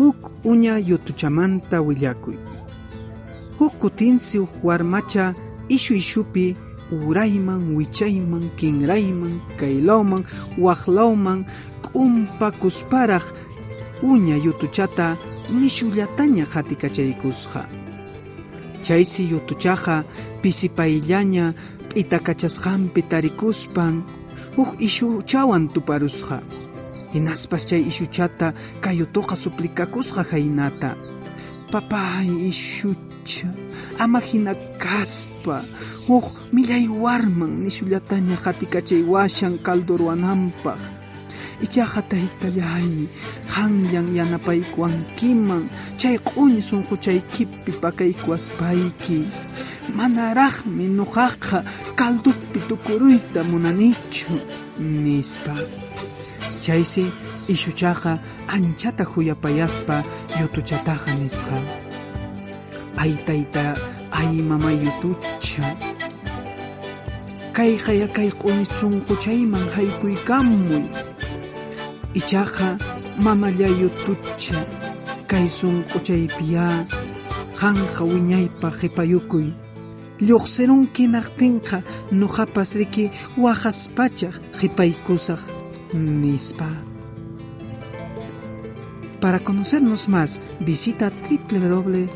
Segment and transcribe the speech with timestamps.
[0.00, 2.36] huk uña yutuchamanta willakuy.
[3.58, 5.34] Huk kutinsiw warmacha
[5.68, 6.56] ishu ishupi
[6.90, 10.24] urayman, wichayman, kinrayman, kaylawman,
[10.64, 11.40] waqlawman
[11.84, 13.24] k'umpa kusparaq
[14.10, 15.06] uña yutuchata
[15.60, 17.60] nishullataña qatikachaykusqa.
[18.84, 19.94] Chaysi yutuchaqa
[20.42, 21.44] pisipayllaña
[21.88, 23.94] p'itakachasqanpi tarikuspan
[24.56, 24.70] huk
[25.30, 26.38] chawan tuparusqa.
[27.12, 30.90] Hinaspas chay ishuchata kayutuqa suplicakusqa haynata.
[31.72, 33.50] Papay ishucha
[33.98, 35.66] ama hina kaspa
[36.06, 40.80] huk oh, millay warman nishullataña qatikachaywashan kaldo ruwananpaq.
[41.66, 42.88] Ichaqa taytallay
[43.52, 45.64] qanllan yanapaykuwankiman
[46.00, 49.18] chay q'uñi sunquchaykipi pakaykuwaspayki.
[49.98, 51.58] Manaraqmi nuqaqa
[52.00, 54.34] kaldupi tukuruyta munanichu
[55.04, 55.54] nispa.
[56.60, 57.04] Chaysi
[57.54, 58.12] ishuchaqa
[58.46, 59.96] anchata huyapayaspa
[60.30, 61.56] payaspa chataja
[63.02, 63.64] Ay taita
[64.20, 65.64] ay mama yutucha.
[67.56, 70.84] Kay qaya kay q'uni chunqu mama haykuykamuy.
[72.18, 72.68] Ichaqa
[73.24, 74.60] mamalla yutucha.
[75.26, 76.84] Kay sunqu chaypiya
[85.92, 86.68] Nispa.
[89.20, 92.10] Para conocernos más, visita www.illariquechua.com.